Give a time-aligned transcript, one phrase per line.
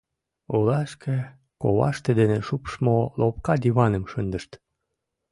[0.55, 1.17] Улашке
[1.61, 4.51] коваште дене шупшмо лопка диваным шындышт.